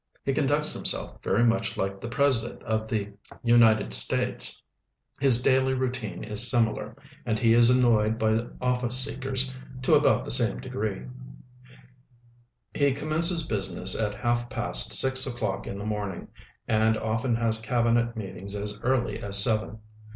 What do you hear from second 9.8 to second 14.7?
to about the same degree. He commences business at half